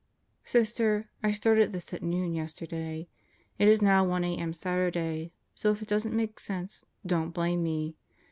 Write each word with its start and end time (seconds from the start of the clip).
Sister, 0.43 1.11
I 1.21 1.29
started 1.29 1.73
this 1.73 1.93
at 1.93 2.01
noon 2.01 2.33
yesterday. 2.33 3.07
It 3.59 3.67
is 3.67 3.83
now 3.83 4.03
1 4.03 4.23
a.m. 4.23 4.51
Saturday, 4.51 5.31
so 5.53 5.69
if 5.69 5.83
it 5.83 5.87
doesn't 5.89 6.15
make 6.15 6.39
sense, 6.39 6.83
don't 7.05 7.29
blame 7.35 7.61
me. 7.61 7.95